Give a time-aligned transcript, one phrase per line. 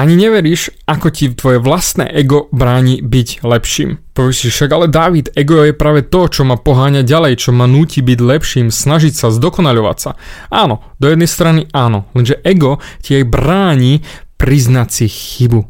[0.00, 4.00] Ani neveríš, ako ti tvoje vlastné ego bráni byť lepším.
[4.16, 7.68] Povieš si však, ale David, ego je práve to, čo ma poháňa ďalej, čo ma
[7.68, 10.16] núti byť lepším, snažiť sa, zdokonaľovať sa.
[10.48, 14.00] Áno, do jednej strany áno, lenže ego ti aj bráni
[14.40, 15.68] priznať si chybu.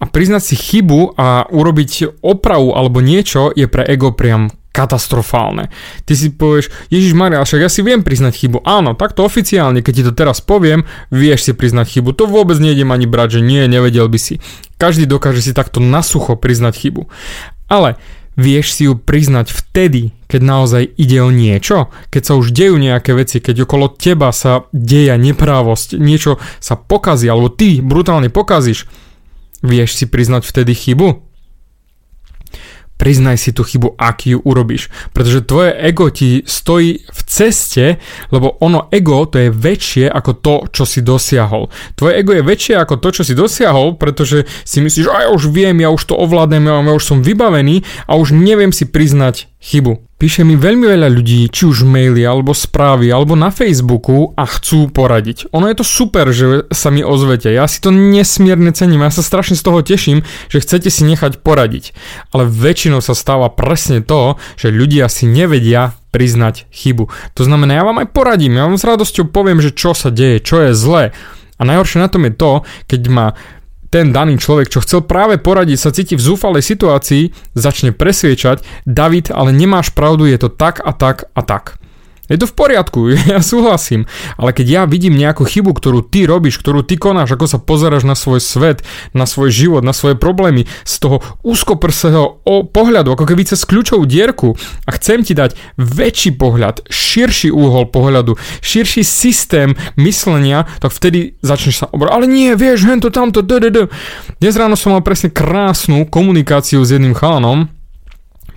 [0.00, 4.48] A priznať si chybu a urobiť opravu alebo niečo je pre ego priam
[4.78, 5.74] katastrofálne.
[6.06, 8.62] Ty si povieš, Ježiš Maria, však ja si viem priznať chybu.
[8.62, 12.14] Áno, takto oficiálne, keď ti to teraz poviem, vieš si priznať chybu.
[12.14, 14.38] To vôbec nejdem ani brať, že nie, nevedel by si.
[14.78, 17.10] Každý dokáže si takto nasucho priznať chybu.
[17.66, 17.98] Ale
[18.38, 23.18] vieš si ju priznať vtedy, keď naozaj ide o niečo, keď sa už dejú nejaké
[23.18, 28.86] veci, keď okolo teba sa deja neprávosť, niečo sa pokazí, alebo ty brutálne pokazíš,
[29.66, 31.27] vieš si priznať vtedy chybu?
[32.98, 34.90] Priznaj si tú chybu, ak ju urobíš.
[35.14, 38.02] Pretože tvoje ego ti stojí v ceste,
[38.34, 41.70] lebo ono ego to je väčšie ako to, čo si dosiahol.
[41.94, 45.48] Tvoje ego je väčšie ako to, čo si dosiahol, pretože si myslíš, že ja už
[45.48, 50.08] viem, ja už to ovládnem, ja už som vybavený a už neviem si priznať chybu.
[50.18, 54.90] Píše mi veľmi veľa ľudí, či už maily, alebo správy, alebo na Facebooku a chcú
[54.90, 55.46] poradiť.
[55.54, 57.54] Ono je to super, že sa mi ozvete.
[57.54, 59.06] Ja si to nesmierne cením.
[59.06, 61.94] Ja sa strašne z toho teším, že chcete si nechať poradiť.
[62.34, 67.06] Ale väčšinou sa stáva presne to, že ľudia si nevedia priznať chybu.
[67.38, 70.42] To znamená, ja vám aj poradím, ja vám s radosťou poviem, že čo sa deje,
[70.42, 71.14] čo je zlé.
[71.58, 73.26] A najhoršie na tom je to, keď ma
[73.88, 79.32] ten daný človek, čo chcel práve poradiť, sa cíti v zúfalej situácii, začne presviečať, David,
[79.32, 81.80] ale nemáš pravdu, je to tak a tak a tak.
[82.28, 82.98] Je to v poriadku,
[83.32, 84.04] ja súhlasím,
[84.36, 88.04] ale keď ja vidím nejakú chybu, ktorú ty robíš, ktorú ty konáš, ako sa pozeráš
[88.04, 88.84] na svoj svet,
[89.16, 94.54] na svoj život, na svoje problémy, z toho úzkoprseho pohľadu, ako keby cez kľúčovú dierku
[94.84, 101.84] a chcem ti dať väčší pohľad, širší úhol pohľadu, širší systém myslenia, tak vtedy začneš
[101.84, 102.12] sa obrať.
[102.12, 103.88] Ale nie, vieš, hento, tamto, d.
[104.38, 107.72] Dnes ráno som mal presne krásnu komunikáciu s jedným chalanom,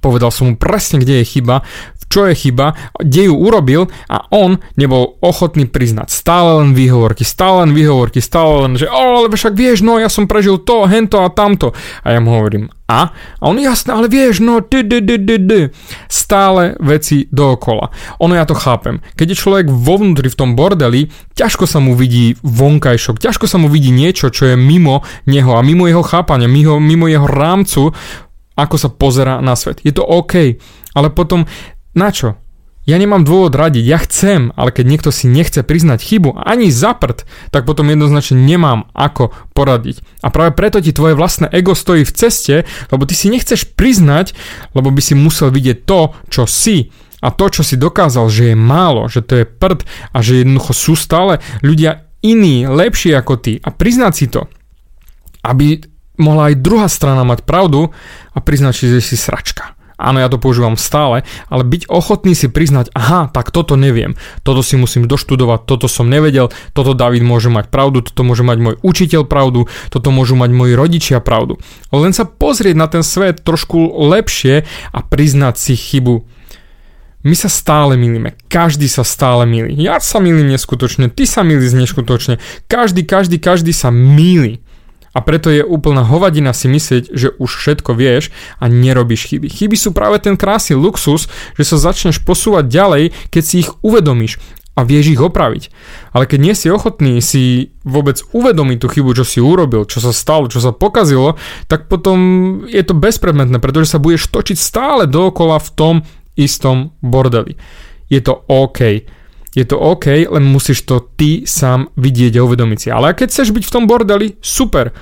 [0.00, 1.62] povedal som mu presne, kde je chyba,
[2.10, 6.10] čo je chyba, kde ju urobil a on nebol ochotný priznať.
[6.10, 10.10] Stále len výhovorky, stále len výhovorky, stále len, že o, ale však vieš, no ja
[10.10, 11.70] som prežil to, hento a tamto.
[12.02, 13.14] A ja mu hovorím, a?
[13.14, 15.60] A on jasne, ale vieš, no ty, ty, ty, ty, ty.
[16.10, 17.94] Stále veci dookola.
[18.18, 18.98] Ono ja to chápem.
[19.14, 21.06] Keď je človek vo vnútri v tom bordeli,
[21.38, 25.62] ťažko sa mu vidí vonkajšok, ťažko sa mu vidí niečo, čo je mimo neho a
[25.62, 27.94] mimo jeho chápania, mimo, mimo jeho rámcu,
[28.58, 29.78] ako sa pozera na svet.
[29.86, 30.58] Je to OK,
[30.98, 31.46] ale potom
[31.94, 32.38] na čo?
[32.88, 37.28] Ja nemám dôvod radiť, ja chcem, ale keď niekto si nechce priznať chybu, ani zaprd,
[37.52, 40.00] tak potom jednoznačne nemám ako poradiť.
[40.24, 44.32] A práve preto ti tvoje vlastné ego stojí v ceste, lebo ty si nechceš priznať,
[44.72, 46.88] lebo by si musel vidieť to, čo si.
[47.20, 49.84] A to, čo si dokázal, že je málo, že to je prd
[50.16, 53.60] a že jednoducho sú stále ľudia iní, lepší ako ty.
[53.60, 54.48] A priznať si to.
[55.44, 55.84] Aby
[56.16, 57.92] mohla aj druhá strana mať pravdu
[58.32, 59.76] a priznať si, že si sračka.
[60.00, 64.64] Áno, ja to používam stále, ale byť ochotný si priznať, aha, tak toto neviem, toto
[64.64, 68.74] si musím doštudovať, toto som nevedel, toto David môže mať pravdu, toto môže mať môj
[68.80, 71.60] učiteľ pravdu, toto môžu mať moji rodičia pravdu.
[71.92, 74.64] Len sa pozrieť na ten svet trošku lepšie
[74.96, 76.24] a priznať si chybu.
[77.20, 79.76] My sa stále milíme, každý sa stále milí.
[79.76, 84.64] Ja sa milím neskutočne, ty sa milíš neskutočne, každý, každý, každý sa milí.
[85.10, 88.30] A preto je úplná hovadina si myslieť, že už všetko vieš
[88.62, 89.50] a nerobíš chyby.
[89.50, 91.26] Chyby sú práve ten krásny luxus,
[91.58, 93.04] že sa začneš posúvať ďalej,
[93.34, 94.38] keď si ich uvedomíš
[94.78, 95.68] a vieš ich opraviť.
[96.14, 100.14] Ale keď nie si ochotný si vôbec uvedomiť tú chybu, čo si urobil, čo sa
[100.14, 101.34] stalo, čo sa pokazilo,
[101.66, 102.18] tak potom
[102.70, 105.94] je to bezpredmetné, pretože sa budeš točiť stále dookola v tom
[106.38, 107.58] istom bordeli.
[108.06, 109.04] Je to OK
[109.50, 112.88] je to OK, len musíš to ty sám vidieť a uvedomiť si.
[112.94, 114.94] Ale keď chceš byť v tom bordeli, super.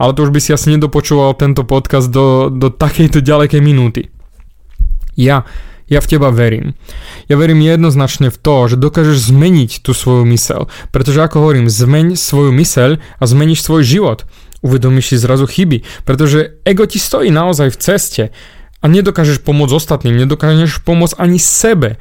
[0.00, 4.08] Ale to už by si asi nedopočúval tento podcast do, do takejto ďalekej minúty.
[5.12, 5.44] Ja,
[5.92, 6.72] ja v teba verím.
[7.28, 10.72] Ja verím jednoznačne v to, že dokážeš zmeniť tú svoju mysel.
[10.88, 14.24] Pretože ako hovorím, zmeň svoju myseľ a zmeníš svoj život.
[14.64, 15.84] Uvedomíš si zrazu chyby.
[16.08, 18.24] Pretože ego ti stojí naozaj v ceste
[18.80, 22.00] a nedokážeš pomôcť ostatným, nedokážeš pomôcť ani sebe.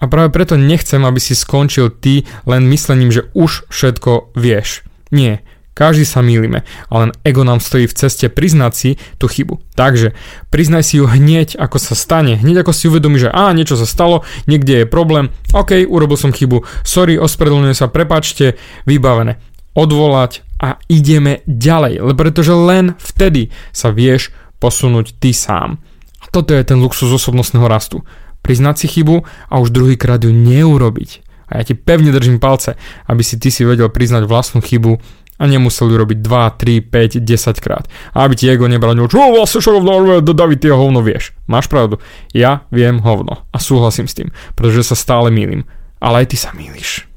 [0.00, 4.82] A práve preto nechcem, aby si skončil ty len myslením, že už všetko vieš.
[5.12, 5.44] Nie,
[5.80, 9.64] každý sa mýlime, ale len ego nám stojí v ceste priznať si tú chybu.
[9.72, 10.12] Takže
[10.52, 13.88] priznaj si ju hneď, ako sa stane, hneď ako si uvedomí, že á, niečo sa
[13.88, 19.40] stalo, niekde je problém, ok, urobil som chybu, sorry, ospravedlňujem sa, prepačte, vybavené.
[19.72, 25.80] Odvolať a ideme ďalej, lebo pretože len vtedy sa vieš posunúť ty sám.
[26.20, 28.04] A toto je ten luxus osobnostného rastu
[28.40, 31.26] priznať si chybu a už druhýkrát ju neurobiť.
[31.50, 32.78] A ja ti pevne držím palce,
[33.10, 35.02] aby si ty si vedel priznať vlastnú chybu
[35.40, 37.84] a nemuseli robiť 2, 3, 5, 10 krát.
[38.14, 41.34] A aby ti ego nebranilo, čo vlastne čo hovno, David, ty hovno vieš.
[41.50, 41.98] Máš pravdu.
[42.30, 45.66] Ja viem hovno a súhlasím s tým, pretože sa stále mýlim.
[45.98, 47.09] Ale aj ty sa mýliš.